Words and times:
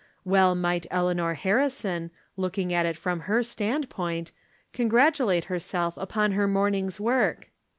Well 0.25 0.55
might 0.55 0.87
Eleanor 0.89 1.35
Harrison, 1.35 2.09
looking 2.35 2.73
at 2.73 2.87
it 2.87 2.97
from 2.97 3.19
her 3.19 3.43
standpoint, 3.43 4.31
congratulate 4.73 5.43
herself 5.45 5.93
upon 5.95 6.31
her 6.31 6.47
morning's 6.47 6.99
work. 6.99 7.51